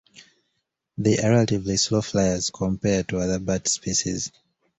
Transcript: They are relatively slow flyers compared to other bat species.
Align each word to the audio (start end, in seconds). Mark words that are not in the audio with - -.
They 0.97 1.19
are 1.19 1.29
relatively 1.29 1.77
slow 1.77 2.01
flyers 2.01 2.49
compared 2.49 3.09
to 3.09 3.19
other 3.19 3.37
bat 3.37 3.67
species. 3.67 4.31